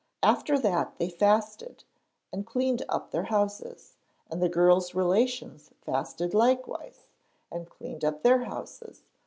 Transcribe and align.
After 0.23 0.57
that 0.57 0.97
they 0.97 1.09
fasted 1.11 1.83
and 2.33 2.43
cleaned 2.43 2.83
up 2.89 3.11
their 3.11 3.25
houses, 3.25 3.97
and 4.31 4.41
the 4.41 4.49
girl's 4.49 4.95
relations 4.95 5.69
fasted 5.85 6.33
likewise 6.33 7.05
and 7.51 7.69
cleaned 7.69 8.03
up 8.03 8.23
their 8.23 8.45
houses. 8.45 9.03